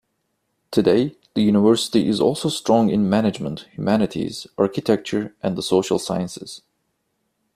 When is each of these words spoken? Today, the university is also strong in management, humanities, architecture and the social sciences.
Today, 0.71 1.15
the 1.35 1.43
university 1.43 2.07
is 2.07 2.19
also 2.19 2.49
strong 2.49 2.89
in 2.89 3.07
management, 3.07 3.67
humanities, 3.73 4.47
architecture 4.57 5.35
and 5.43 5.55
the 5.55 5.61
social 5.61 5.99
sciences. 5.99 6.63